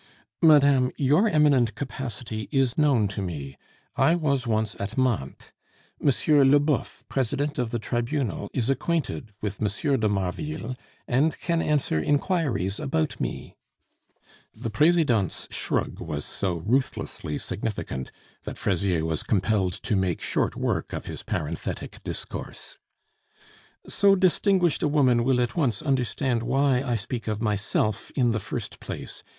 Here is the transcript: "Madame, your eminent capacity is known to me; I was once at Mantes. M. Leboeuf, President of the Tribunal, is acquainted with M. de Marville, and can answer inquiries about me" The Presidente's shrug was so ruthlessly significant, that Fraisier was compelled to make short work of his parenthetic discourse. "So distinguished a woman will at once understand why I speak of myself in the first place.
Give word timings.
"Madame, 0.41 0.91
your 0.97 1.29
eminent 1.29 1.75
capacity 1.75 2.49
is 2.51 2.75
known 2.75 3.07
to 3.07 3.21
me; 3.21 3.55
I 3.95 4.15
was 4.15 4.47
once 4.47 4.75
at 4.79 4.97
Mantes. 4.97 5.51
M. 6.03 6.09
Leboeuf, 6.51 7.03
President 7.07 7.59
of 7.59 7.69
the 7.69 7.77
Tribunal, 7.77 8.49
is 8.51 8.67
acquainted 8.71 9.31
with 9.43 9.61
M. 9.61 9.99
de 9.99 10.09
Marville, 10.09 10.75
and 11.07 11.39
can 11.39 11.61
answer 11.61 12.01
inquiries 12.01 12.79
about 12.79 13.19
me" 13.21 13.57
The 14.63 14.71
Presidente's 14.71 15.47
shrug 15.51 15.99
was 15.99 16.25
so 16.25 16.55
ruthlessly 16.55 17.37
significant, 17.37 18.11
that 18.43 18.57
Fraisier 18.57 19.05
was 19.05 19.21
compelled 19.21 19.73
to 19.83 19.95
make 19.95 20.19
short 20.19 20.55
work 20.55 20.93
of 20.93 21.05
his 21.05 21.21
parenthetic 21.21 22.03
discourse. 22.03 22.79
"So 23.85 24.15
distinguished 24.15 24.81
a 24.81 24.87
woman 24.87 25.23
will 25.23 25.39
at 25.39 25.55
once 25.55 25.83
understand 25.83 26.41
why 26.41 26.81
I 26.81 26.95
speak 26.95 27.27
of 27.27 27.39
myself 27.39 28.09
in 28.15 28.31
the 28.31 28.39
first 28.39 28.79
place. 28.79 29.21